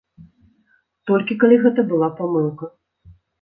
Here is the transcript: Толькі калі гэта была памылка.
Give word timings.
Толькі 1.11 1.37
калі 1.43 1.59
гэта 1.67 1.85
была 1.93 2.09
памылка. 2.23 2.65